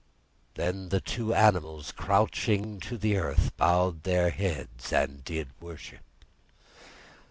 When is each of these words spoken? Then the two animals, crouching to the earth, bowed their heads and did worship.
Then 0.55 0.89
the 0.89 0.99
two 0.99 1.31
animals, 1.31 1.91
crouching 1.91 2.79
to 2.79 2.97
the 2.97 3.17
earth, 3.17 3.55
bowed 3.55 4.01
their 4.01 4.31
heads 4.31 4.91
and 4.91 5.23
did 5.23 5.49
worship. 5.59 6.01